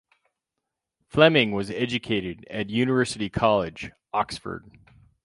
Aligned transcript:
Fleming 1.09 1.51
was 1.51 1.69
educated 1.69 2.43
at 2.49 2.71
University 2.71 3.29
College, 3.29 3.91
Oxford. 4.11 4.65